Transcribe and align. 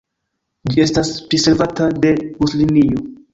Ĝi 0.71 0.81
estas 0.85 1.11
priservata 1.33 1.91
de 2.07 2.15
buslinio. 2.41 3.05